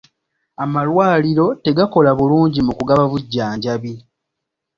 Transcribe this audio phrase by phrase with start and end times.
[0.63, 3.93] Amalwaliro tegakola bulungi mu kugaba bujjanjabi.